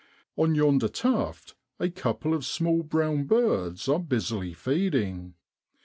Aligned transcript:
On 0.35 0.55
yonder 0.55 0.87
tuft 0.87 1.53
a 1.79 1.87
couple 1.87 2.33
of 2.33 2.43
small 2.43 2.81
brown 2.81 3.25
birds 3.25 3.87
are 3.87 3.99
busily 3.99 4.51
feeding. 4.51 5.35